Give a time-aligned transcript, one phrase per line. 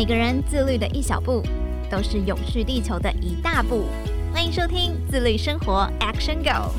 [0.00, 1.42] 每个人自律的一小步，
[1.90, 3.84] 都是永续地球的一大步。
[4.32, 6.72] 欢迎收听自律生活 Action Go。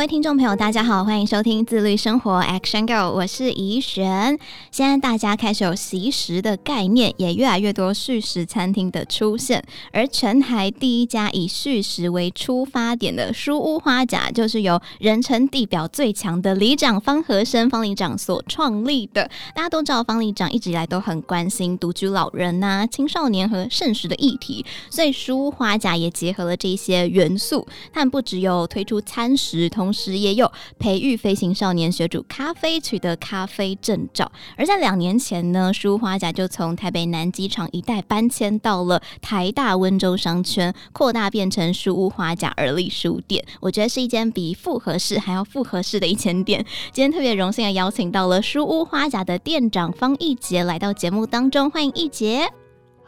[0.00, 4.38] 各位听众朋友，大家好，欢迎收听自律生活 Action Girl 我是怡璇。
[4.70, 9.62] 现在大家开始有惜食的概念，也越来越多畜食餐厅的出现。
[9.92, 19.30] 而全台第一家以畜食为出发点的书屋花甲，就是由人称地表最强的里长方和生方里长所创立的。
[19.54, 27.68] 大家都知道，方里长一直以来都很关心独居老人呐、青少年和剩食的议题，所以书屋花甲也结合了这些元素。
[27.92, 34.30] 但不只有推出餐食，同同时也有培育飞行少年学煮咖啡，取得咖啡证照。
[34.56, 43.44] 而在两年前呢，书屋花甲就从台北南机场一带搬迁到了台大温州商圈，扩大变成书屋花甲而立书店。
[43.58, 46.64] 我觉得是一间比复合式还要复合式的一间店。
[46.92, 52.59] 今天特别荣幸的邀请到了书屋花甲的店长方奕婕来到节目当中，欢迎奕婕。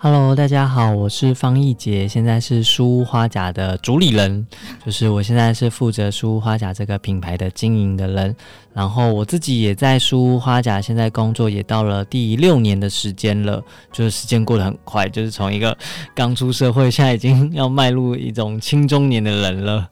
[0.04, 4.44] Hello，大家好，我是方奕婕，现在是书屋花甲的主理人，
[4.84, 8.34] 就是我现在是负责书屋花甲这个品牌的经营的人，
[8.74, 15.78] 然后我自己也在书屋花甲现在工作也到了第六年的时间了，就是时间过得很快，就是从一个
[16.16, 19.88] 刚出社会，现在已经要迈入一种青中年的人了。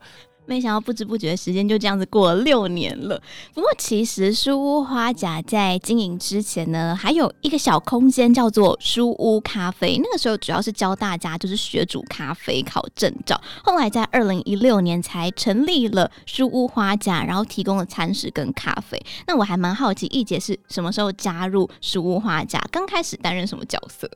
[0.51, 3.23] 没想到不知不觉时间就这样子过了六年了。
[3.55, 9.97] 不过其实书屋花甲在经营之前呢，还有一个小空间叫做书屋咖啡。
[10.03, 13.41] 那个时候主要是教大家就是学煮咖啡、考证照。
[13.63, 19.01] 后来在二零一六年才成立了书屋花甲，然后提供了餐食跟咖啡。
[19.29, 22.61] 那我还蛮好奇，一姐是什么时候加入书屋花甲？
[22.73, 24.11] 刚开始担任什么角色？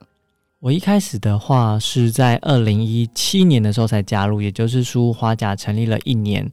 [0.65, 6.43] 我一开始的话是在二零一七年的时候才加入，也就是书花甲成立了一年。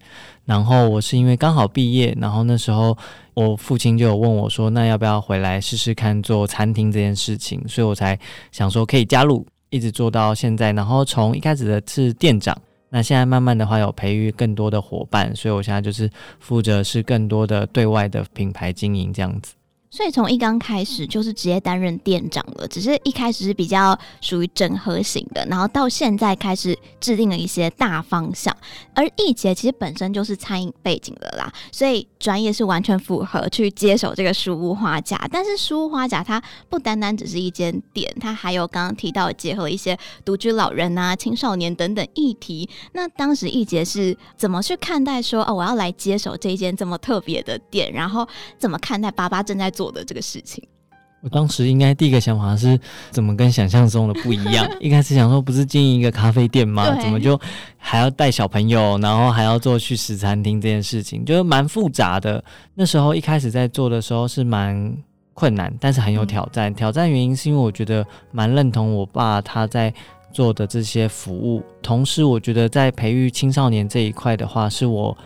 [0.44, 2.94] 然后我是因为刚好毕业，然后那时候
[3.32, 8.18] 我父亲就有问我说：“那要不要回来试试看做餐厅这件事情？”所以我才
[8.50, 10.74] 想说可以加入，一直做到现在。
[10.74, 12.54] 然后从一开始的是店长，
[12.90, 19.54] 那现在慢慢的话有培育更多的伙伴，所以我现在就是负责是更多的对外的品牌经营这样子。
[19.92, 28.56] 所以从一刚开始就是直接担任店长了，只是一开始是比较属于整合型的，然后到现在开始制定了一些大方向。
[28.94, 35.28] 而易杰其实本身就是餐饮背景的啦，所以专业是完全符合去接手这个书屋花甲。
[35.30, 42.66] 但是书屋花甲它不单单只是一间店，它还有刚刚提到结合一些独居老人啊、青少年等等议题。
[42.92, 48.26] 那当时易杰是怎么去看待说哦，我要来接手这一间这么特别的店，然后
[48.58, 50.62] 怎么看待爸爸正在做做的这个事情，
[51.22, 52.78] 我当时应该第一个想法是
[53.10, 54.64] 怎么跟想象中的不一样？
[54.78, 56.96] 一开始想说不是经营一个咖啡店吗？
[57.00, 57.36] 怎么就
[57.76, 62.44] 还要带小朋友，然后还要做去食餐厅这件事情，就是蛮复杂的。
[62.76, 64.96] 那时候一开始在做的时候是蛮
[65.34, 66.70] 困难，但是很有挑战。
[66.70, 69.92] 嗯、挑战原因是因为我觉得蛮认同我爸他在
[70.32, 75.16] 做的这些服务，同时我觉得在培育青少年这一块的话，是我。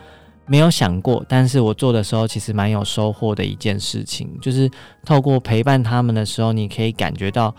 [0.47, 4.69] 没有想过，但是我做的时候其实蛮有收获的一件事情，就是
[5.05, 7.53] 透过陪伴他们的时候，你可以感觉到，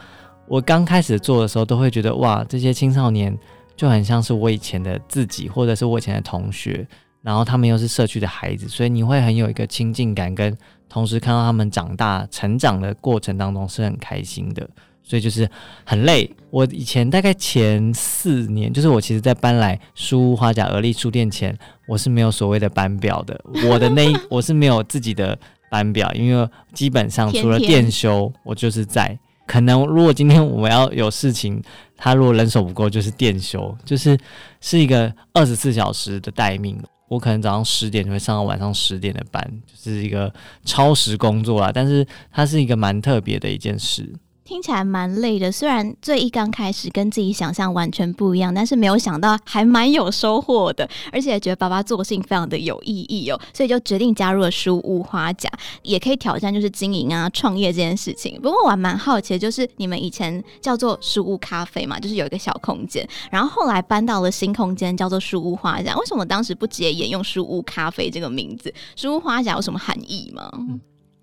[0.47, 3.37] 我刚开始做的时候都会觉得哇，这些青少年
[3.77, 6.87] 就很像是我以前的自己，或者是我以前的同学，
[7.21, 10.57] 然后他们又是社区的孩子，所以你会很有一个亲近感，跟
[10.89, 14.69] 同时看到他们长大成长的过程当中是很开心的。
[15.09, 15.49] 所以就是
[15.85, 16.31] 很累。
[16.51, 23.41] 我以前大概前四年，就是我其实在搬来书屋花甲而立书店前，我是没有所谓的班表的。
[23.71, 25.39] 我的那一我是没有自己的
[25.71, 29.19] 班表，因为基本上除了店休，我就是在。
[29.47, 31.63] 可能如果今天我们要有事情，
[31.97, 34.19] 他如果人手不够，就是电休，就是
[34.61, 36.79] 是一个二十四小时的待命。
[37.09, 40.31] 我可能早上十点就会上到晚上十点的班，就是一个
[40.67, 41.71] 超时工作啊。
[41.73, 44.13] 但是它是一个蛮特别的一件事。
[44.49, 55.51] 听起来蛮累的，虽然最一刚开始跟自己想象完全不一样，但是没有想到还蛮有收获的，而且觉得爸爸做事情非常的有意义哦，所以就决定加入了书屋花甲，
[55.83, 58.41] 也可以挑战就是经营啊创业这件事情。
[58.41, 68.73] 不过我还蛮好奇，就是你们以前叫做书屋咖啡嘛，就是有一个小空间，然后后来搬到了新空间叫做书屋花甲，为什么当时不直接沿用书屋咖啡这个名字？
[68.97, 70.51] 书屋花甲有什么含义吗？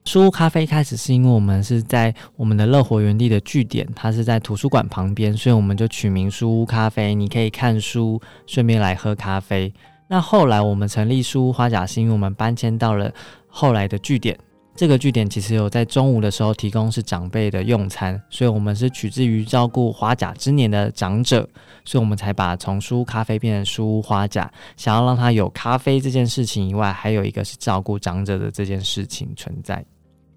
[0.06, 7.16] 书屋咖啡开始是因为我们是在我们的乐活园地的据点，它是在图书馆旁边，所以我们就取名书屋咖啡。
[7.16, 9.74] 你可以看书，顺便来喝咖啡。
[10.08, 13.12] 那后来我们成立书屋花甲，是因为我们搬迁到了
[13.48, 14.38] 后来的据点，
[14.76, 21.50] 这个据点其实有在中午的时候提供是长辈的用餐，所以我们是取自于照顾花甲之年的长者，
[21.84, 29.84] 所以我们才把从书屋咖啡变成书屋花甲，想要让它有咖啡这件事情以外，还有一个是照顾长者的这件事情存在。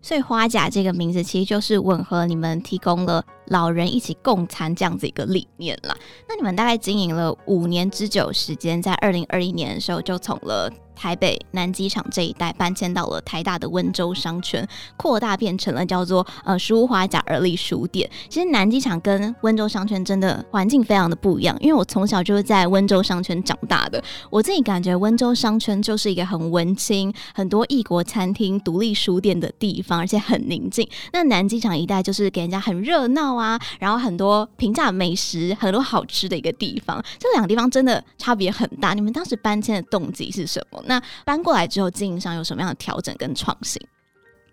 [0.01, 5.97] 所以花甲这个名字其实就是吻合你们提供了老人一起共餐这样子一个理念啦。
[6.29, 10.71] 那你们大概经营了五年之久时间，在二零二一年的时候就从了。
[10.99, 14.67] 台北南机场这一带搬迁到了台大的温州商圈，
[14.97, 18.11] 扩大变成了叫做呃书华甲而立书店。
[18.29, 30.89] 其实南机场跟温州商圈真的环境非常的不一样，因为我从小就是在温州商圈长大的，我自己感觉温州商圈就是一个很文青、很多异国餐厅、独立书店的地方，而且很宁静。
[31.13, 37.01] 那南机场一带就是给人家很热闹啊，然后很多平价美食、很多好吃的一个地方。
[37.19, 38.95] 这两个地方真的差别很大。
[38.95, 40.83] 你们当时搬迁的动机是什么？
[40.89, 43.81] 那搬过来之后，经营上有什么样的调整跟创新？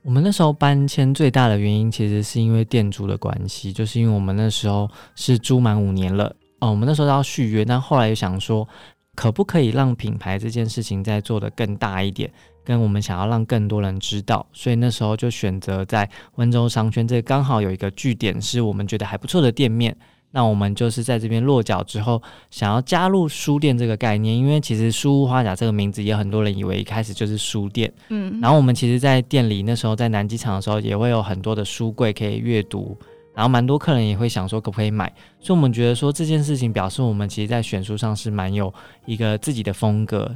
[0.03, 8.67] 我们那时候搬迁最大的原因，其实是因为店主的关系，就是因为我们那时候是租满五年了哦，我们那时候要续约，但后来又想说，
[9.15, 12.31] 可不可以让品牌这件事情再做得更大一点，
[12.63, 19.97] 跟我们想要让更多人知道，所以那时候就选择在温州商圈，这刚好有一个据点，是我们觉得还不错的店面。
[20.35, 22.21] 那我们就是在这边落脚之后，
[22.51, 32.97] 想要加入书店这个概念，因为其实书屋花甲这个名字也很多人以为一开始就是书店，嗯，然后我们其实，在店里那时候在南机场的时候，也会有很多的书柜可以阅读，
[33.33, 35.09] 然后蛮多客人也会想说可不可以买，
[35.39, 38.73] 所以我们觉得说这件事情表示我们其实在选书上是蛮有
[39.05, 40.29] 一个自己的风格，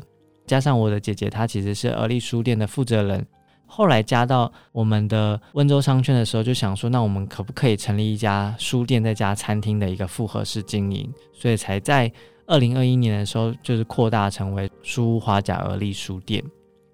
[0.47, 3.27] 加上我的姐姐她其实是而立书店的负责人。
[3.71, 11.07] 后来加到我们的温州商圈的时候，就想说，那我们可不可以成立一家书店再加餐厅的一个复合式经营？
[11.31, 12.11] 所以才在
[12.47, 16.43] 二零二一年的时候，就是扩大成为书屋花甲而立书店。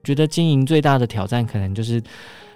[0.04, 2.00] 觉得经营最大的挑战，可能就是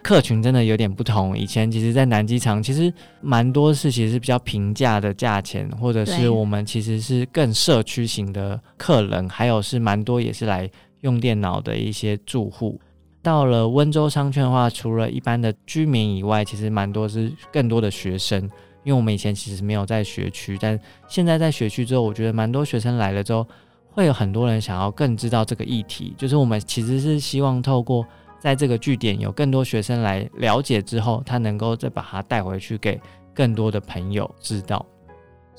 [0.03, 1.35] 客群真的有点不同。
[1.35, 10.69] 以前其实，在南机场，其实蛮多是其实是比较平价的价钱，或者是我们其实是更社区型的客人，还有是蛮多也是来
[11.01, 12.79] 用电脑的一些住户。
[13.21, 18.41] 到了温州商圈的话，除了一般的居民以外，其实蛮多是更多的学生。
[18.83, 23.45] 因为我们以前其实没有在学区，但现在在学区之后，我觉得蛮多学生来了之后，
[23.91, 26.15] 会有很多人想要更知道这个议题。
[26.17, 28.05] 就是我们其实是希望透过
[28.39, 32.99] 在这个据点有更多学生来了解之后，他能够再把它带回去给
[33.33, 34.83] 更多的朋友知道。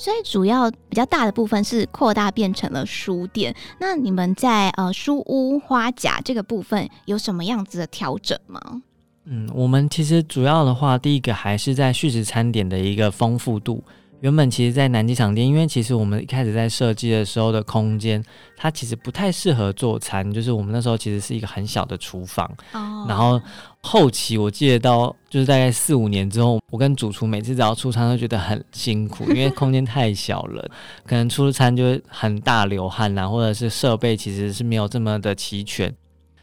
[0.01, 3.55] 所以主要比较大的部分是扩大变成了书店。
[3.79, 8.81] 那你们在呃书屋花甲这个部分有什么样子的调整吗？
[9.27, 13.85] 嗯，我们其实主要的话，第一个还是在续食餐点的一个丰富度。
[14.21, 18.23] 原本其实，在南极场店，因为其实我们一开始在设计的时候的空间，
[18.57, 22.47] 它其实不太适合做餐，就是我们那时候其实是一个很小的厨房。
[22.73, 23.07] 哦。
[23.09, 23.41] 然后
[23.81, 30.71] 后期我记得到就是大概四五年之后，我跟主厨每次只要出餐都觉得很辛苦，因为空间太小了，
[31.07, 35.95] 可能出餐就会很大流汗啦，或者是设备其实是没有这么的齐全。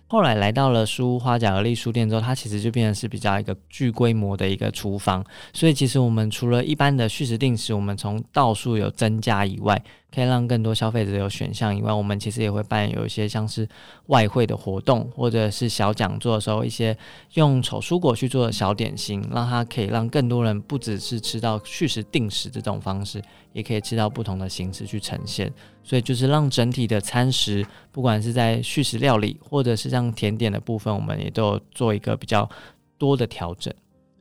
[0.08, 5.24] 后来来到了书屋花甲而立书店之后，它其实就变成是比较一个巨规模的一个厨房，
[5.54, 9.82] 所以其实我们除了一般的蓄时定时，我们从道数有增加以外，
[10.14, 13.68] 可以让更多消费者有选项以外，我们其实也会办有一些像是
[14.08, 16.98] 外汇的活动，或者是小讲座的时候，一些
[17.34, 23.22] 用丑蔬果去做的小点心，让它可以让更多人不只是吃到续食定时这种方式，
[23.52, 25.52] 也可以吃到不同的形式去呈现。
[25.84, 32.50] 所以就是让整体的餐食，不管是在续食料理，或者是像甜点的部分，我们也都有做一个比较
[32.98, 33.74] 多的调整。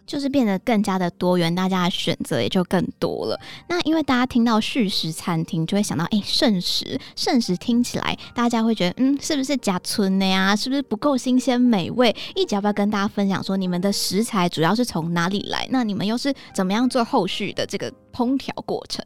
[0.06, 3.38] 就是变得更加的多元，大家的选择也就更多了。
[3.68, 10.54] 那因为大家听到续食餐厅，就会想到哎，剩食，剩食听起来大家会觉得嗯，是不是假村的呀？
[10.54, 12.14] 是不是不够新鲜美味？
[12.34, 15.66] 一直要不要跟大家分享说，你们的食材主要是从哪里来？
[15.70, 19.04] 那你们又是怎么样做后续的这个烹调过程？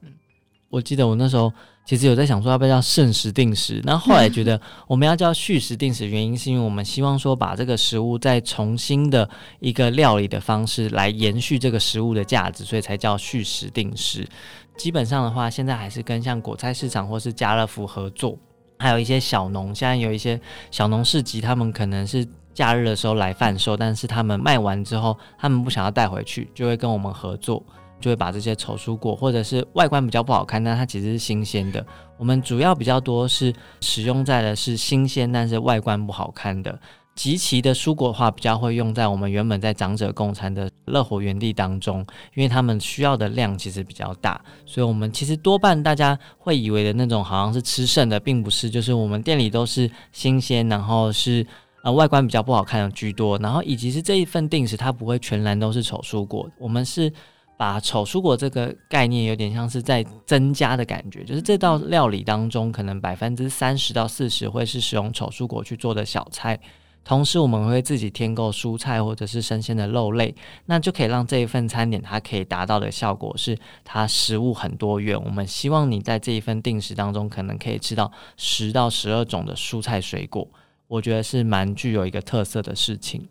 [0.68, 1.52] 我记得我那时候。
[1.90, 9.28] 其实有在想说要不要叫剩食定时，那后来觉得 我们要叫续食定时，原因是因为我们希望说把这个食物再重新的
[9.58, 14.24] 一个料理的方式来延续这个食物的价值，所以才叫续食定时。
[14.76, 18.38] 基本上的话，现在还是跟像果菜市场或是家乐福合作，
[18.78, 27.60] 还有一些小农，现在有一些小农市集，他们可能是假日的时候来贩售，但是他们卖完之后，他们不想要带回去，就会跟我们合作。
[28.00, 31.84] 就会把这些丑蔬果，或者是外观比较不好看，但它其实是新鲜的。
[32.16, 36.78] 我们主要比较多是使用在的是新鲜，但是外观不好看的。
[37.16, 41.98] 即期的蔬果的话，比较会用在我们原本在长者共餐的乐活园地当中，
[42.34, 51.46] 因为他们需要的量其实比较大，所以我们其实多半大家会以为的那种好像是吃剩的，并不是，就是我们店里都是新鲜，然后是
[51.82, 57.12] 呃外观比较不好看的居多，然后以及是这一份定食它不会全然都是丑蔬果，我们是
[57.60, 66.58] 把丑蔬果这个概念有点像是在增加的感觉，就是这道料理当中可能百分之三十到四十会是使用丑蔬果去做的小菜。
[67.04, 75.22] 同时，我们会自己添购蔬菜或者是生鲜的肉类，那就可以让这一份餐点它可以达到的效果是它食物很多元。
[75.22, 80.48] 我们希望你在这一份定食当中，可能可以吃到十到十二种的蔬菜水果，
[80.88, 83.28] 我觉得是蛮具有一个特色的事情。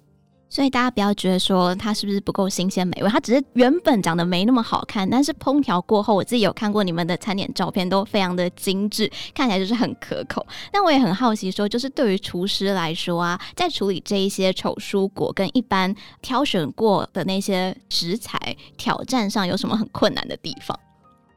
[0.49, 10.43] 所以大家不要觉得说它是不是不够新鲜美味，它只是原本长得没那么好看，但是烹调过后，我自己有看过你们的餐点照片，都非常的精致，看起来就是很可口。
[10.71, 18.39] 但我也很好奇说，就是对于厨师来说啊，在处理这一些丑蔬果跟一般挑选过的那些食材
[18.75, 20.77] 挑战上，有什么很困难的地方？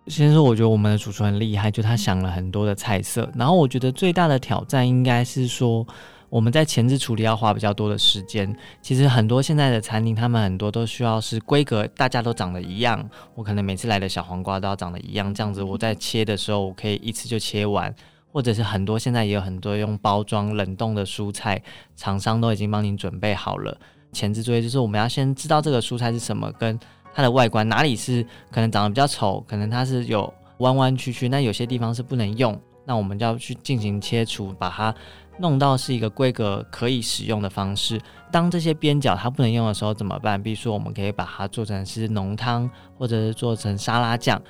[0.07, 5.87] 先说，我觉得我们的主厨很厉害，就他想了很多的菜色，然后我觉得最大的挑战应该是说。
[6.33, 8.57] 我们在前置处理要花比较多的时间。
[8.81, 13.07] 其实很多现在的餐厅，他们很多都需要是规格大家都长得一样。
[13.35, 17.95] 我可能每次来的小黄瓜都要长得一样，这样子我在切的时候，我可以一次就切完。
[18.33, 21.63] 或者是很多现在也有很多用包装冷冻的蔬菜，
[21.97, 23.79] 厂商都已经帮您准备好了。
[24.11, 26.81] 前置作业就是我们要先知道这个蔬菜是什么，跟
[27.13, 34.95] 它的外观哪里是可能长得比较丑，可能它是有弯弯曲曲，那有些地方是不能用，那我们就要去进行切除，把它。
[35.39, 38.01] 弄到是一个规格可以使用的方式。
[38.31, 40.43] 当这些边角它不能用的时候怎么办？
[40.43, 44.41] 比如说，我们可以把它做成是浓汤，或者是做成沙拉酱。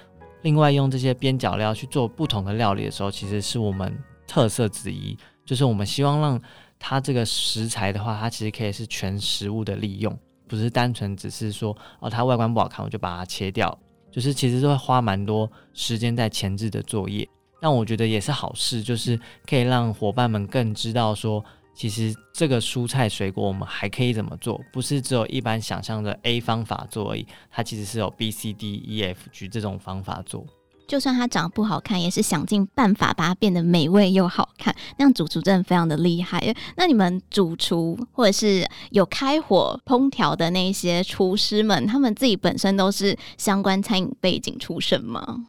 [0.42, 3.96] 另外，用这些边角料去做不同的料理的时候，其实是我们
[4.26, 5.16] 特色之一。
[5.44, 6.40] 就是我们希望让
[6.78, 10.16] 它这个食材的话，它其实可以是全食物的利用，
[10.48, 13.76] 不是单纯只是说哦，它外观不好看，我就把它切掉。
[14.10, 17.26] 就是其实是会花蛮多时间在前置的作业。
[17.62, 19.16] 但我觉得也是好事，就是
[19.48, 21.44] 可以让伙伴们更知道说，
[21.76, 30.44] 其实这个蔬菜水果我们还可以怎么做，不是只有一般想象的 A 方法做而已，它其实是有 B、C、D、E、F、G 这种方法做。
[30.88, 34.74] 就算它长得不好看，也是想尽办法把它变得美味又好看。
[34.98, 36.54] 那样主厨真的非常的厉害。
[36.76, 45.46] 那你们主厨或者是有开火烹调的那些厨师们，他们自己本身都是相关餐饮背景出身吗？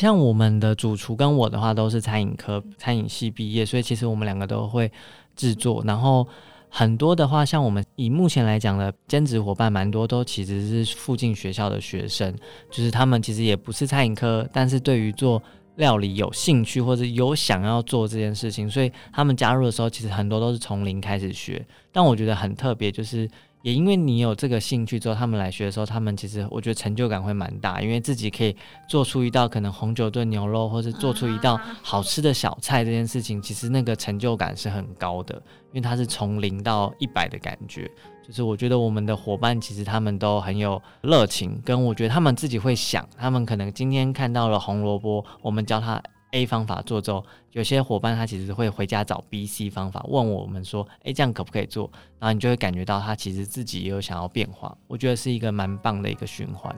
[0.00, 4.92] 像我们的主厨跟我的话都是餐饮科、餐饮系毕业，所以其实我们两个都会
[5.34, 5.82] 制作。
[5.86, 6.26] 然后
[6.68, 12.34] 很多的话，像我们以目前来讲的兼职伙伴，蛮多都其实是附近学校的学生，
[12.70, 15.42] 就是他们其实也不是餐饮科，但是对于做
[15.76, 21.64] 料理有兴趣或者有想要做这件事情，所以他们加入的时候，其实很多都是从零开始学。
[21.90, 23.26] 但我觉得很特别，就是。
[23.66, 28.54] 也因为你有这个兴趣之后，他们来学的时候，他们其实我觉得成就感会蛮大，因为自己可以
[28.88, 35.34] 做出一道可能红酒炖牛肉，或是做出一道好吃的小菜，这件事情其实那个成就感是很高的，
[35.72, 37.90] 因为它是从零到一百的感觉。
[38.24, 46.00] 就是我觉得我们的伙伴其实他们都很有热情，跟我觉得他们自己会想，他们可能今天看到了红萝卜，我们教他。
[46.32, 54.76] A 方法做之后，有些伙伴他其实会回家找 B、C 方法，问我们说：“诶，这样可不可以做？”然后你就会感觉到他其实自己也有想要变化。
[54.86, 56.74] 我觉得是一个蛮棒的一个循环。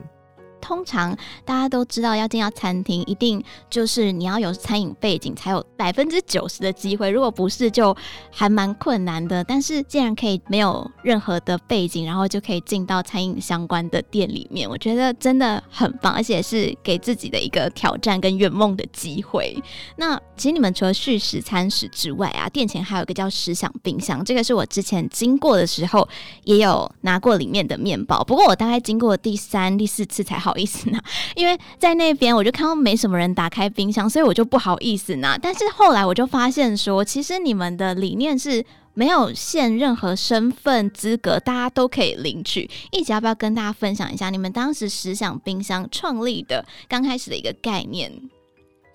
[0.61, 7.09] 通常大家都知道，要进到餐厅，一定就是你要有餐饮背景，才有百分之九十的机会。
[7.09, 7.95] 如果不是，就
[8.31, 9.43] 还蛮困难的。
[9.43, 19.57] 但是既然可以没有任何的背景，然后就可以进到餐饮相关的店里面，我觉得真的很棒，而且是给自己的一个挑战跟圆梦的机会。
[19.95, 26.07] 那其实你们除了续食餐食之外啊，店前还有一个叫食享冰箱，这个是我之前经过的时候
[26.43, 28.23] 也有拿过里面的面包。
[28.23, 30.48] 不过我大概经过第三、第四次才好。
[30.49, 30.99] 好意思呢，
[31.35, 35.37] 因为在那边我就看到没什么人打开冰箱，所以我就不好意思拿。
[35.37, 38.65] 但是后来我就发现说，其实你们的理念是
[38.95, 42.67] 没有限任何身份资格，大家都可以领取。
[42.91, 48.11] 一起要不要跟大家分享一下你们当时食享冰箱创立的刚开始的一个概念？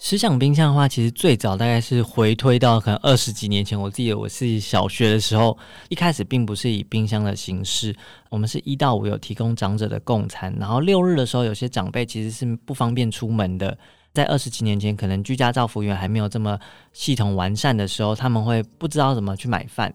[0.05, 3.81] 食享冰箱的话，其实最早大概是回推到可能二十几年前。
[3.81, 5.57] 我记得我是小学的时候，
[5.89, 7.97] 一开始并不是以冰箱的形式，
[8.29, 13.79] 我们是一到五有提供长者的共餐，然后六日的时候，有些长辈其实是不方便出门的。
[14.13, 16.59] 在二十几年前，可能居家照服员还没有这么
[16.93, 19.91] 系统完善的时候，他们会不知道怎么去买饭。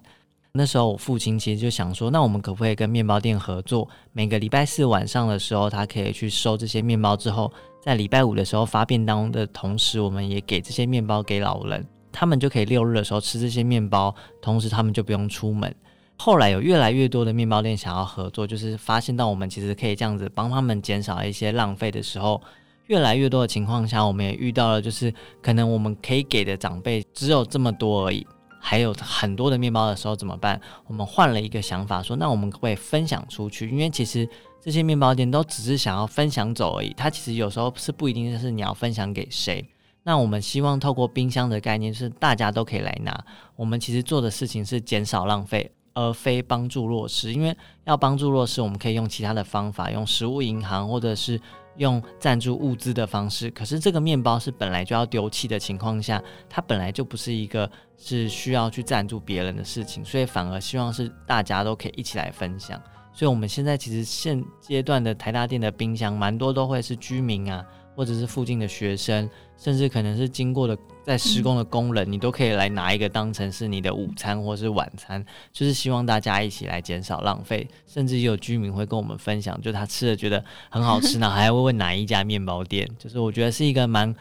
[0.51, 7.51] 那时候我父亲其实就想说，那我们可不可以跟面包店合作，每个礼拜四晚上的时候，他可以去收这些面包之后。
[7.81, 15.73] 在礼拜五的时候发便当的同时，我们也给这些面包给老人，他们就可以六日的时候吃这些面包，同时他们就不用出门。
[16.17, 22.41] 后来有越来越多的面包店想要合作，就是发现到我们其实可以这样子帮他们减少一些浪费的时候，
[22.87, 28.27] 越来越多的情况下，我们也遇到了，就是可能我们可以给的长辈只有这么多而已。
[28.59, 30.59] 还有很多的面包的时候怎么办？
[30.85, 33.69] 我们换了一个想法，说那我们会分享出去？
[33.69, 34.27] 因为其实
[34.61, 39.65] 这些面包店都只是想要分享走而已，它其实有时候是不一定是你要分享给谁。
[40.03, 43.25] 那我们希望透过冰箱的概念，是大家都可以来拿。
[43.55, 47.31] 我们其实做的事情是减少浪费，而非帮助弱势。
[47.33, 51.39] 因为要帮助弱势，我们可以用其他的方法，用食物银行或者是
[51.79, 53.49] 用赞助物资的方式。
[53.49, 62.79] 可是这个面包是本来就要丢弃的情况下，它本来就不是一个是需要去赞助别人的事情，所以反而希望是大家都可以一起来分享。
[63.11, 67.65] 所以我们现在其实现阶段的台大店的冰箱，蛮多都会是居民啊。
[67.99, 77.67] 或者是附近的学生，甚至可能是经过的在施工的工人，嗯、你都可以来拿一个当成是你的午餐或是晚餐，就是希望大家一起来减少浪费。
[77.85, 82.89] 甚至也有居民会跟我们分享，就他吃了觉得很好吃呢， 还会问哪一家面包店。
[82.97, 84.15] 就是我觉得是一个蛮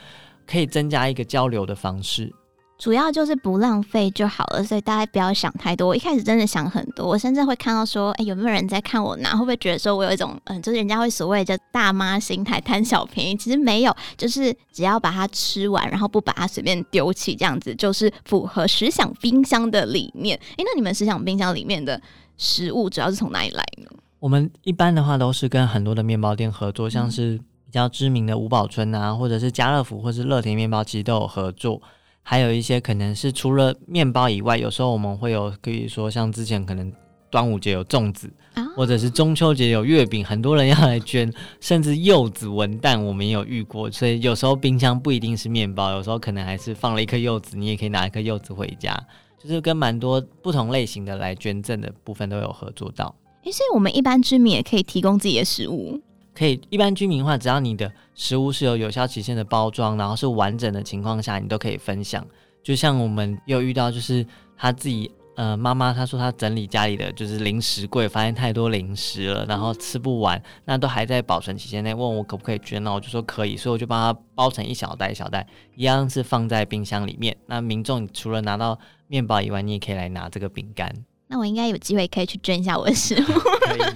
[0.45, 2.35] 可以增加一个交流的方式。
[2.79, 5.89] 主要就是不浪费就好了，所以大家不要想太多。
[5.89, 9.33] 我一开始真的想很多，我甚至会看到说，哎、欸，有没有人在看我拿？
[9.33, 13.37] 会不会觉得说我有一种，嗯，就是人家会所谓的大妈心态，贪小便宜？
[13.37, 20.39] 其实没有，就是只要把它吃完，然后不把它随便丢弃，这样子就是符合食享冰箱的理念。
[20.53, 22.01] 哎、欸，那你们食享冰箱里面的
[22.37, 23.91] 食物主要是从哪里来呢？
[24.21, 31.83] 我们一般的话都是跟很多的面包店合作，像是比较知名的五宝春啊，或者是家乐福，或是乐田面包，其实都有合作。
[32.31, 36.93] 还有一些可能是除了面包以外，有时候我们会有，可以说像之前可能
[37.31, 38.31] 端午节有粽子，
[38.77, 43.91] 或者是中秋节有月饼，很多人要来捐，甚至柚子、文旦，我们也有遇过。
[43.91, 48.95] 所以有时候冰箱不一定是面包，有时候可能还是放了一颗柚子，你也可以拿一颗柚子回家。
[49.43, 53.15] 就是跟蛮多不同类型的来捐赠的部分都有合作到。
[53.45, 55.99] 诶，所以我们一般居民也可以提供自己的食物。
[56.39, 62.25] 可以，一般居民的话，只要你的食物是有有效期限的包装，然后是完整的情况下，你都可以分享。
[62.63, 64.25] 就像我们又遇到，就是
[64.57, 77.37] 他自己，呃，妈妈她说她整理家里的就是零食柜，发现太多零食了，然后吃不完，那都还在保存期限内，问我可不可以捐，那我就说可以，所以我就帮他包成一小袋一小袋，一样是放在冰箱里面。
[77.47, 78.79] 那民众除了拿到
[79.09, 80.93] 面包以外，你也可以来拿这个饼干。
[81.31, 83.25] 那我应该有机会可以去捐一下我的食物。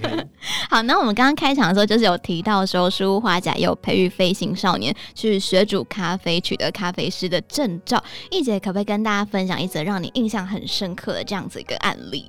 [0.69, 8.01] 好，那我们刚刚开场的时候就是有提到说，书屋花甲有培育飞行少年去学煮咖啡，取得咖啡师的证照。
[8.29, 12.25] 一姐可不可以跟大家分享一则让你印象很深刻的这样子一个案例？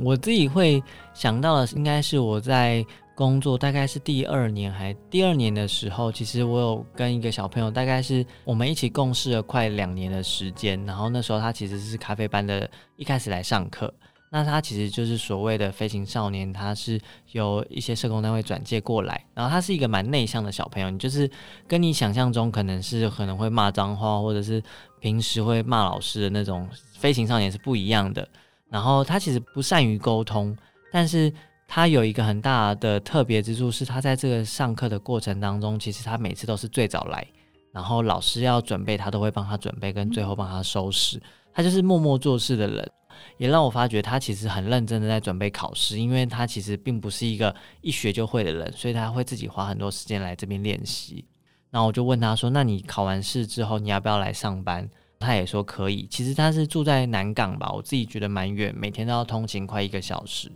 [0.00, 0.80] 我自己会
[1.12, 10.82] 想到的应该是我在工作大概是第二年还第二年的时候，其实我有跟一个小朋友，大概是我们一起共事了快两年的时间。
[10.86, 13.92] 然后那时候他其实是咖啡班的，一开始来上课。
[14.32, 17.00] 那他其实就是所谓的飞行少年，他是
[17.32, 21.28] 由一些社工单位转介过来，然后他是一个蛮内向的小朋友，你就是
[21.66, 24.62] 跟你想象中可能是可能会骂脏话，或者是
[25.00, 28.26] 平时会骂老师的那种飞行少年是不一样的。
[28.68, 30.56] 然后他其实不善于沟通，
[30.92, 31.32] 但是
[31.66, 37.26] 他有一个很大的特别之处是，他在这个上课的过程当中，其实他每次都是最早来，
[37.72, 41.20] 然后老师要准备，他都会帮他准备，跟最后帮他收拾，
[41.52, 42.92] 他就是默默做事的人。
[43.36, 51.24] 也让我发觉他其实很认真的在准备考试，因为他其实并不是一个一学就会的人，所以他会自己花很多时间来这边练习。
[51.70, 54.88] 然后我就问他说：“那你考完试之后，你要不要来上班？”
[55.20, 56.06] 他也说可以。
[56.10, 60.50] 其实他是住在南港吧，我自己觉得蛮远，每天都要通勤快一个小时。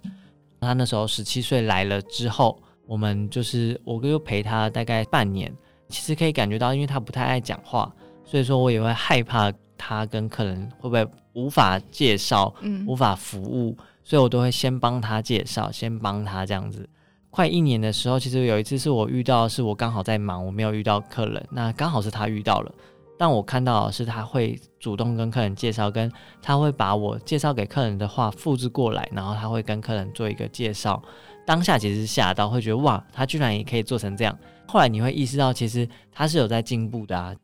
[0.60, 5.54] 他那时候十七岁来了之后，我们就是我又陪他大概半年。
[5.90, 9.52] 其实可以感觉到，因为他不太爱讲话，所以说我也会害怕
[9.86, 11.06] 他跟客人会不会。
[11.34, 12.54] 无法介绍，
[12.86, 16.88] 无法服务，嗯、所以我都会先帮他介绍，先帮他这样子。
[17.28, 22.72] 快一年的时候，其实有一次是我遇到，是我刚好在忙，我没有遇到客人，那刚好是他遇到了。
[23.18, 26.08] 但我看到的是他会主动跟客人介绍，跟
[26.40, 31.02] 他会把我介绍给客人的话复制过来，然后他会跟客人做一个介绍。
[31.44, 34.38] 当下其实是吓到，会觉得哇，他居然也可以做成这样。
[34.68, 37.34] 后来你会意识到，其实他是有在进步的啊，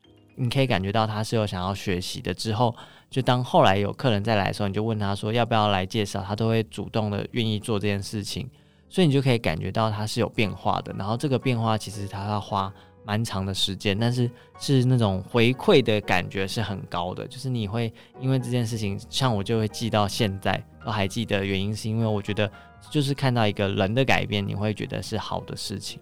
[0.41, 2.35] 你可以感觉到他是有想要学习的。
[2.35, 2.75] 之后。
[3.11, 8.49] 就当后来有客人再来的时候，你就问他说要不要来介绍，他都会主动的愿意做这件事情，
[8.89, 10.95] 所以你就可以感觉到他是有变化的。
[10.97, 12.73] 然后这个变化其实他要花
[13.05, 17.27] 蛮长的时间，但是是那种回馈的感觉是很高的。
[17.27, 22.49] 就是你会因为这件事情，像我就会记到现在都还记得，原因是因为我觉得
[22.93, 26.01] 就是看到一个人的改变，你会觉得是好的事情，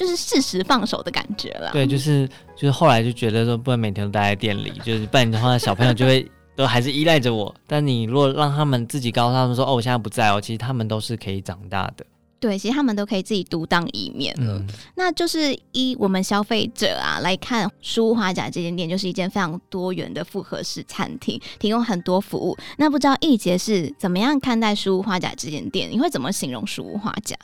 [0.00, 1.70] 就是适时放手的感觉了。
[1.72, 6.26] 对，就是就是后来就觉得说不能每天都待在店里，就是不然的话小朋友就会。
[6.56, 12.04] 都还是依赖着我，但你如果让他们自己告诉他们说：“哦，我现在不在哦。”其实他们都是可以长大的。
[12.38, 14.58] 对，其实他们都可以自己独当一面了。
[14.58, 22.54] 嗯、那就是以我们消费者啊来看，书屋花甲这间店就是一间非常多元的复合式餐厅，提供很多服务。
[22.76, 25.88] 那不知道易杰是怎么样看待书屋花甲这间店？
[25.90, 27.34] 你会怎么形容书屋花甲？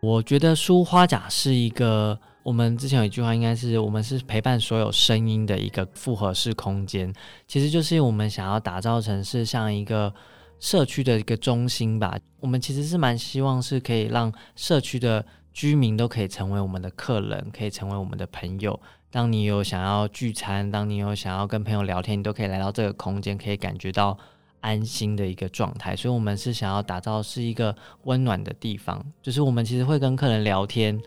[0.00, 7.12] 我觉得书花甲是一个，我们之前有一句话，应该是我们是陪伴所有声音的一个复合式空间。
[7.46, 10.12] 其实就是我们想要打造成是像一个。
[10.60, 18.80] 社区的一个中心吧，我们其实是蛮希望是可以让社区的居民都可以成为我们的客人，可以成为我们的朋友。
[19.08, 24.18] 当你有想要聚餐，当你有想要跟朋友聊天，你都可以来到这个空间，可以感觉到
[24.60, 25.94] 安心的一个状态。
[25.96, 31.00] 所以，我们是想要打造是一个温暖的地方，就是我们其实会跟客人聊天。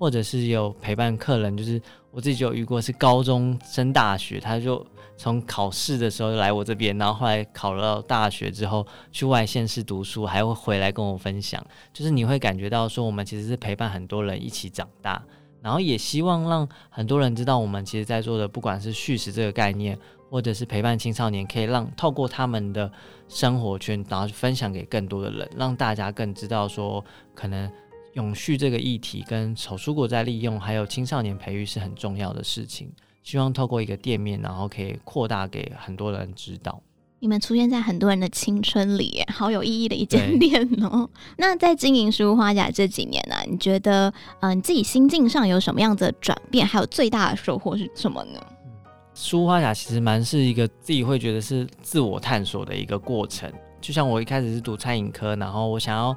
[0.00, 11.60] 或者是有陪伴客人，就是我自己就有遇过，是高中升大学，他就从考试的时候来我这边，然后后来考了大学之后去外县市读书，还会回来跟我分享。
[11.92, 15.20] 就是你会感觉到说，我们其实是陪伴很多人一起长大，
[15.60, 19.98] 然后也希望让很多人知道，我们其实在做的，不管是叙事这个概念，
[20.30, 22.90] 或者是陪伴青少年，可以让透过他们的
[23.28, 27.70] 生活圈，然后分享给更多的人，让大家更知道说，可能。
[28.14, 32.90] 永续这个议题跟手蔬果再利用，还有青少年培育是很重要的事情。
[33.22, 36.82] 希望透过一个店面，然后可以扩大给很多人知道。
[37.20, 41.08] 你们出现在很多人的青春里，好有意义的一间店哦。
[41.36, 44.08] 那在经营书花甲这几年呢、你觉得
[44.40, 46.66] 嗯、呃，你自己心境上有什么样的转变？
[46.66, 48.40] 还有最大的收获是什么呢？
[49.20, 53.52] 书屋花甲其实蛮是一个自己会觉得是自我探索的一个过程。
[53.80, 56.16] 就像我一开始是读餐饮科，然后我想要。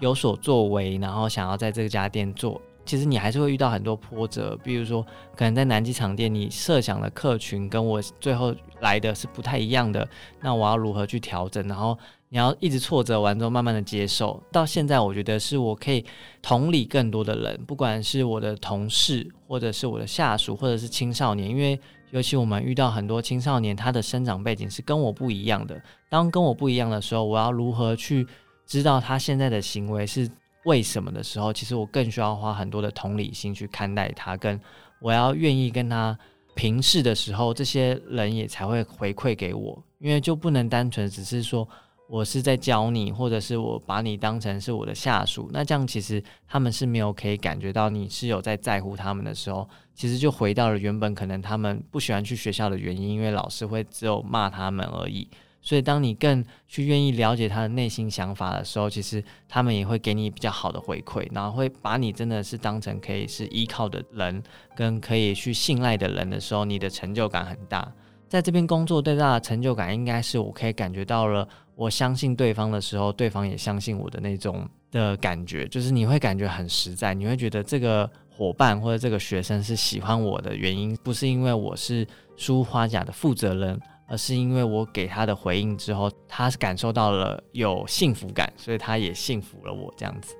[0.00, 4.58] 有所作为，然后想要在这家店做，其实你还是会遇到很多波折。
[4.64, 5.04] 比如说，
[5.36, 10.08] 可能在南极场店，你设想的客群跟我最后来的是不太一样的，
[10.40, 11.68] 那我要如何去调整？
[11.68, 11.94] 然后
[12.30, 14.42] 你要一直挫折完之后，慢慢的接受。
[14.50, 16.02] 到现在，我觉得是我可以
[16.40, 21.78] 同理更多的人，不管是我的同事，或者是我的下属，或者是青少年，因为
[22.10, 25.80] 尤其我们遇到很多青少年，他的生长背景是跟我不一样的。
[26.08, 28.26] 当跟我不一样的时候，我要如何去？
[28.66, 30.30] 知道他现在的行为是
[30.64, 34.60] 为什么的时候，其实我更需要花很多的同理心去看待他，跟
[35.00, 36.16] 我要愿意跟他
[36.54, 41.68] 平视的时候，这些人也才会回馈给我，因为就不能单纯只是说
[42.08, 49.68] 我是在教你，或者是我把你当成是我的下属，那这样其实他们是没有可以感觉到你是有在在乎他们的时候，
[50.00, 55.28] 其实就回到了原本可能他们不喜欢去学校的原因，因为老师会只有骂他们而已。
[55.60, 64.42] 所以，当你更去愿意了解他的内心想法的时候，其实他们也会给你比较好的回馈，然后会把你真的是当成可以是依靠的人，
[64.74, 67.86] 跟可以去信赖的人的时候，你的成就感很大。
[68.26, 71.46] 在这边工作最大的成就感，应该是我可以感觉到了，
[71.80, 83.80] 我相信对方的时候，对方也相信我的那种的感觉，就是你会感觉很实在，你会觉得这个伙伴或者这个学生是喜欢我的原因，不是因为我是书花甲的负责人。
[84.06, 90.34] 而是因为我给他的回应之后，他是感受到了有幸福感，所以他也幸福了我这样子。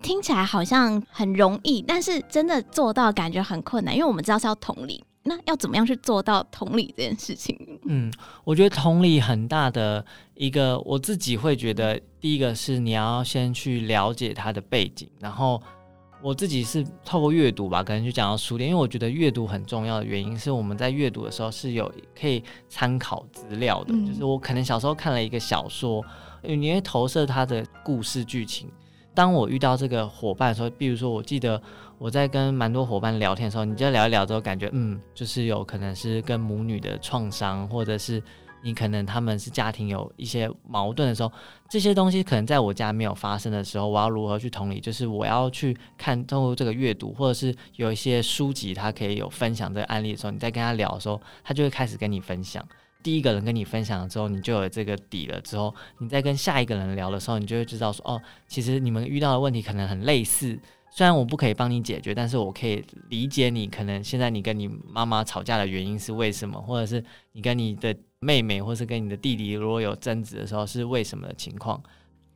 [0.00, 7.56] 听起来好像很容易，但是真的做到感觉很困难，因为我们知道是要同理，那要怎么样去做到同理这件事情？
[7.86, 8.12] 嗯，
[8.44, 10.04] 我觉得同理很大的
[10.34, 15.62] 一个，我自己会觉得，第一个是你要先去了解他的背景，然后。
[16.24, 26.00] 我自己是透过阅读吧，可能就讲到书店，因为我觉得阅读很重要的原因是我们在阅读的时候是有可以参考资料的，嗯、就是我可能小时候看了一个小说，
[26.42, 28.70] 你会投射他的故事剧情。
[29.14, 31.60] 当我遇到这个伙伴的时候，比如说我记得
[31.98, 38.22] 我在跟蛮多伙伴聊天的时候，你就聊一聊之后，感觉嗯，就是有可能是跟母女的创伤，或者是。
[38.64, 41.32] 你可能他们是家庭有一些矛盾的时候，
[41.68, 44.78] 这些东西可能在我家没有发生的时候，我要如何去同理？
[44.78, 52.64] 就是我要去看透这个阅读，或者是有一些书籍，他可以有分享这个案例的时候，你在跟他聊的时候，他就会开始跟你分享。
[53.02, 55.40] 第一个人跟你分享了之后，你就有这个底了。
[55.40, 60.58] 之后你再跟下一个人聊的时候，你就会知道说，哦，其实你们遇到的问题可能很类似。
[60.90, 67.96] 虽然我不可以帮你解决，但是我可以理解你可能现在你跟你妈妈吵架的原因是为什么，或者是你跟你的。
[68.24, 71.82] 妹妹，或是跟你的弟弟，如果有争执的时候，是为什么的情况？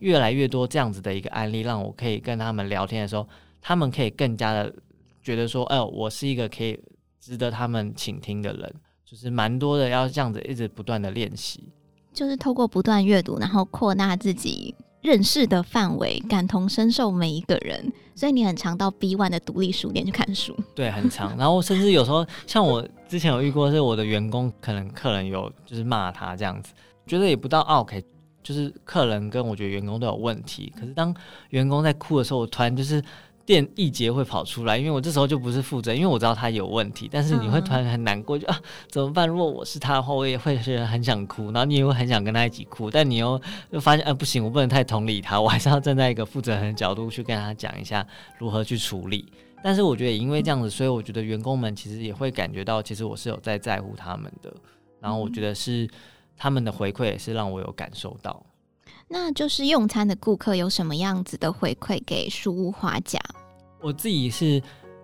[0.00, 3.24] 越来越多这样子的一个案例，让我可以跟他们聊天的时候，
[3.60, 4.74] 他们可以更加的
[5.22, 6.76] 觉得说，哎、呃，我是一个可以
[7.20, 8.74] 值得他们倾听的人，
[9.08, 11.68] 就是蛮多的，要这样子一直不断的练习，
[12.12, 14.74] 就是透过不断阅读，然后扩大自己。
[15.02, 20.52] 认识的范围，感同身受每一个人，所以你很常到 B One 的独立书店去看书。
[20.74, 21.36] 对，很常。
[21.38, 26.72] 然后甚至有时候，像我之前有遇过，是我的员工可能客人有就是骂他这样子，
[27.06, 28.04] 觉得也不到 OK，
[28.42, 30.72] 就是客人跟我觉得员工都有问题。
[30.74, 31.14] 可是当
[31.50, 33.00] 员工在哭的时候，我突然就是。
[33.46, 39.28] 电一节会跑出来，因为我这时候就不是负责，因为我知道他有问题，但是你会突然很难过，就啊怎么办？
[39.28, 48.04] 如果我是他的话，我也会是很想哭，然后你也会很想跟他一起哭，但你又又发现啊不行，我不能太同理他，我还是要站在一个负责人的角度去跟他讲一下
[48.38, 49.24] 如何去处理。
[49.62, 54.52] 但是我觉得也因为这样子，所以我觉得员工们其实也会感觉到，其实我是有在在乎他们的，
[55.00, 55.88] 然后我觉得是
[56.36, 58.44] 他们的回馈也是让我有感受到。
[59.08, 63.20] 那就是用餐的顾客有什么样子的回馈给书屋花甲？
[63.80, 64.60] 我自己是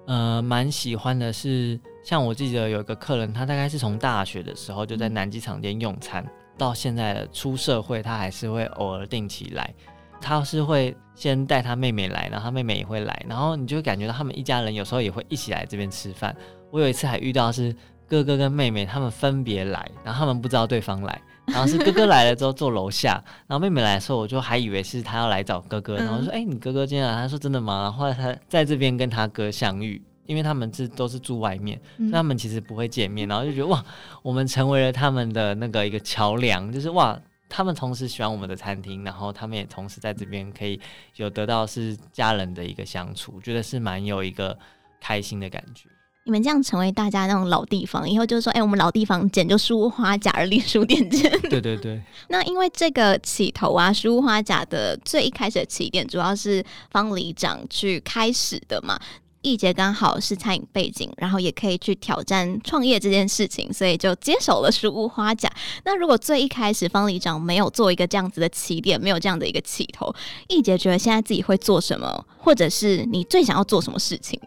[0.06, 6.26] 呃蛮喜欢的是，像我记得有一个客人，他大概是从大学的时候就在南机场店用餐，
[6.58, 9.72] 到现在的出社会，他还是会偶尔定期来。
[10.20, 16.34] 他是会先带他妹妹来，然后他妹妹也会来，然后你就会感觉到他们一家人有时候也会一起来这边吃饭。
[16.70, 17.74] 我有一次还遇到是
[18.06, 21.20] 哥哥跟妹妹他们分别来，然后他们不知道对方来。
[21.46, 33.84] 然后是哥哥来了之后坐楼下，然后妹妹来的时候，我就还以为是她要来找哥哥，然后说：“哎、欸，你哥哥今天来？”她说：“真的吗？”然后后来他在这边跟她哥相遇，因为他们是都是住外面，所以他们其实不会见面，然后就觉得哇，
[34.22, 40.80] 我们成为了他们的那个一个桥梁，就是哇，他们同时喜欢我们的餐厅，然后他们也同时在这边可以
[41.16, 44.56] 有得到是家人的一个相处，觉得是蛮有一个
[45.00, 45.88] 开心的感觉。
[46.24, 51.28] 你们这样成为大家那种老地方，以后就是说，哎、欸，我们老地方捡就书屋花甲而立书店捡。
[51.50, 52.00] 对对对。
[52.28, 58.96] 那因为这个起头啊，书屋花甲的最一开始的起点，主要是方里长去开始的嘛。
[59.40, 65.50] 易杰刚好是餐饮背景，然后也可以去挑战创业这件事情，所以就接手了书屋花甲。
[65.84, 70.14] 那如果最一开始方里长没有做一个这样子的起点，没有这样的一个起头，
[70.46, 74.40] 易杰觉得现在自己会做什么，或者是你最想要做什么事情？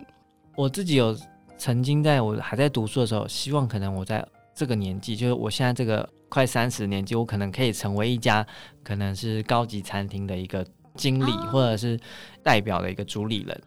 [0.56, 1.14] 我自己有。
[1.58, 8.46] 曾经在我还在读书的时候，希望可能我在这个年纪，就是我现在这个快三十的年纪，我可能可以成为一家
[8.84, 10.66] 可能是高级餐厅的一个
[10.96, 12.00] 经理，或者是
[12.44, 13.62] 代表的一个主理人。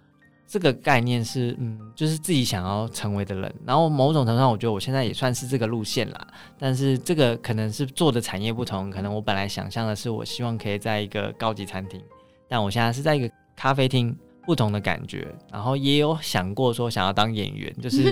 [0.46, 3.54] 这个概念是，嗯，就是自己想要成为的人。
[3.66, 6.26] 然后某种程度上，我觉得我现在也算是这个路线啦。
[6.58, 12.02] 但是这个可能是做的产业不同，可能我本来想象的是，我希望可以在一个高级餐厅，
[12.48, 14.16] 但我现在是在一个咖啡厅。
[14.48, 18.10] 不同的感觉，然后也有想过说想要当演员， 就是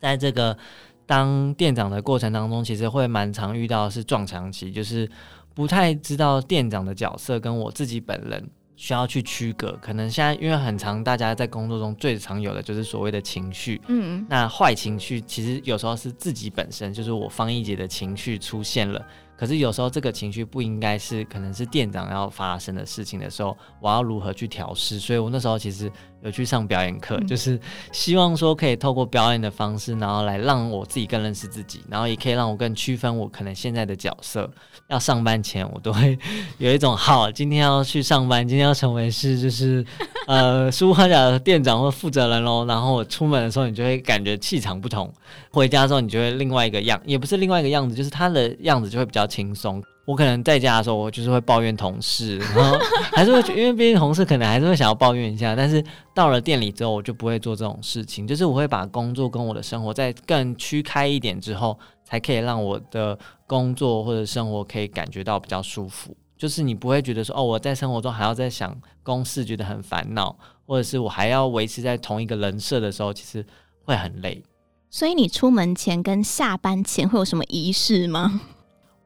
[0.00, 0.58] 在这个
[1.06, 5.08] 当店长的过程当中，其实会蛮常遇到是撞墙期，就是
[5.54, 9.78] 不太知道店长的角色跟我自己本人需要去区隔。
[9.80, 19.00] 可能现在因为很常，大家在工作中最常有的就是所谓的情绪，嗯，那坏情绪其实有时候是自己本身，就是我方一姐的情绪出现了。
[19.36, 24.98] 可是有时候这个情绪不应该是，可能是店长要发生的事情的时候，我要如何去调试？
[24.98, 25.90] 所以我那时候其实
[26.24, 27.58] 有去上表演课，就是
[27.92, 34.50] 希望说可以透过表演的方式，然后来让我自己更认识自己，然后也可以让我更区分我可能现在的角色。
[34.88, 36.18] 要上班前，我都会
[36.58, 39.84] 有一种好，今天要去上班，今天要成为是就是
[40.26, 42.64] 呃书屋花甲的店长或负责人喽。
[42.66, 45.06] 然后我出门的时候，你就会感觉气场不同；
[45.50, 49.26] 回家之后，你就会另外一个样，也不是另外一个样子，就是他的样子就会比较。
[49.34, 52.78] 轻松，我可能在家的时候，我就是会抱怨同事， 然后
[53.14, 55.56] 还是会，因为毕竟同事可能还是会想要抱怨一下。
[55.56, 66.14] 但是到了店里之后，我就不会做这种事情，就是我会把工作跟我的生活再更区开一点之后，才可以让我的工作或者生活可以感觉到比较舒服。
[66.36, 70.36] 就是你不会觉得说，哦，我在生活中还要在想公事，觉得很烦恼，
[70.66, 73.46] 或者是我还要维持在同一个人设的时候，其实
[73.84, 74.42] 会很累。
[74.90, 78.42] 所以你出门前跟下班前会有什么仪式吗？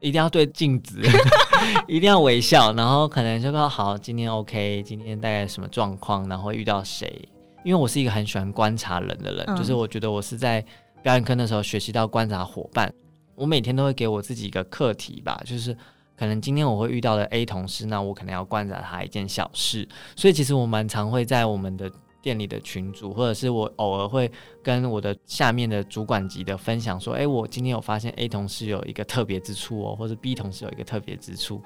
[0.00, 1.00] 一定要对镜子，
[1.88, 7.28] 一定要微笑，然后可能就说好，今天 OK，今天大概什么状况，然后遇到谁？
[7.64, 10.64] 因为我是一个很喜欢观察人的人，嗯、就是我觉得我是在
[11.02, 12.92] 表演课的时候学习到观察伙伴。
[13.34, 15.76] 我每天都会给我自己一个课题吧，就是
[16.16, 19.88] 可能今天我会遇到的 A 同事，那我可能要观察他一件小事。
[20.16, 21.90] 所以其实我蛮常会在我们的。
[22.20, 24.31] 店里的群主，或者是我偶尔会
[24.62, 31.62] 跟我的下面的主管级的分享说，哎，我今天有发现 A 同事有一个特别之处哦，或者 B 同事有一个特别之处，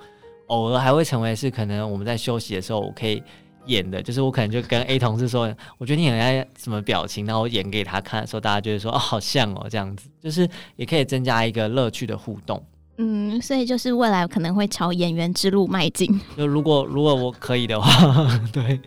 [0.49, 3.23] 偶尔还会成为是可能我们在休息的时候我可以
[3.67, 12.62] 演的，就是我可能就跟 A 同事说，我觉得你很爱什么表情，然后我演给他看的时候，大家就会说哦，好像哦这样子，就是也可以增加一个乐趣的互动。
[12.99, 16.21] 嗯，所以就是未来可能会朝演员之路迈进。
[16.37, 18.79] 就如果如果我可以的话， 对。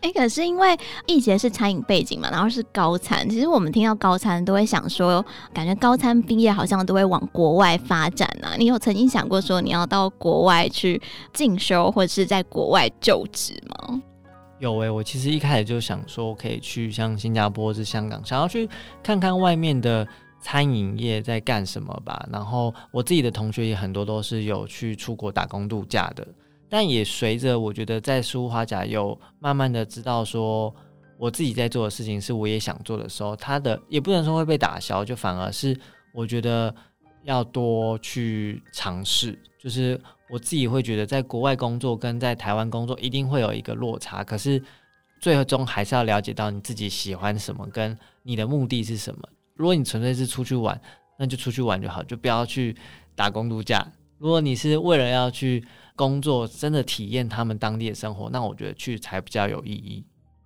[0.00, 8.54] 哎、可是因为易杰是餐饮背景嘛，然后是高餐，其实我们听到高餐都会想说，感觉高餐毕业好像都会往国外发展啊。
[8.58, 11.00] 你有曾经想过说你要到国外去
[11.32, 14.02] 进修，或者是在国外就职吗？
[14.60, 18.68] 有诶、我其实一开始就想说可以去像新加坡或是香港，想要去
[19.02, 20.04] 看看外面的
[20.40, 22.26] 餐饮业在干什么吧。
[22.32, 26.26] 然后我自己的同学也很多都是有去出国打工度假的，
[26.68, 30.74] 但也随着我觉得在书屋花甲有慢慢的知道说，
[31.18, 35.78] 我自己在做的事情是我也想做的时候，他的也不能说会被打消，就反而是
[36.12, 36.74] 我觉得
[37.24, 39.38] 要多去尝试。
[39.60, 40.00] 就是
[40.30, 44.62] 我自己会觉得，在国外工作跟在台湾工作一定会有一个落差，可是
[45.20, 49.20] 最终还是要了解到你自己喜欢什么，跟你的目的是什么。
[49.54, 50.80] 如果你纯粹是出去玩，
[51.18, 52.76] 那就出去玩就好，就不要去
[53.16, 53.84] 打工度假。
[54.18, 55.64] 如果你是为了要去
[55.98, 60.04] 工作，真的体验他们当地的生活，那我觉得去才比较有意义。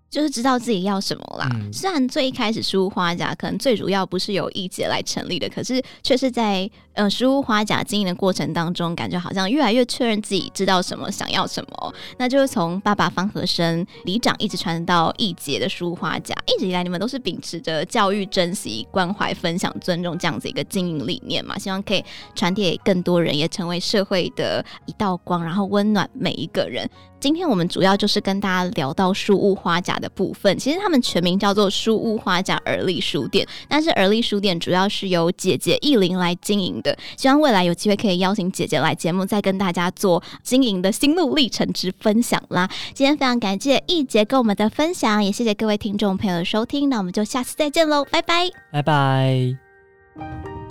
[0.09, 1.49] 就是知道自己要什么啦。
[1.55, 11.95] 嗯、虽然最一开始书屋花甲可能最主要不是由易杰来成立的，可是却是在呃书屋花甲经营的过程当中，感觉好像越来越确认自己知道什么，想要什么。
[12.19, 26.89] 那就是从爸爸方和生里长一直传到易杰的书屋花甲，一直以来你们都是秉持着教育、珍惜、关怀、分享、尊重这样子一个经营理念嘛，希望可以传递给更多人，也成为社会的一道光，然后温暖每一个人。
[27.21, 30.59] 今天我们主要就是跟大家聊到书屋花甲的部分。
[30.59, 36.97] 其实他们全名叫做书屋花甲而立书店，但是而立书店主要是由姐姐亿玲来经营的。
[37.16, 42.68] 希望未来有机会可以邀请姐姐来节目，再跟大家做经营的心路历程之分享啦。
[42.95, 46.88] 今天非常感谢易杰跟我们的分享，也谢谢各位听众朋友的收听。
[46.88, 50.62] 那我们就下次再见喽，拜拜，拜拜。